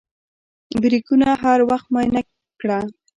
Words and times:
بریکونه 0.81 1.29
هر 1.43 1.59
وخت 1.69 1.87
معاینه 1.93 2.21
کړه. 2.61 2.79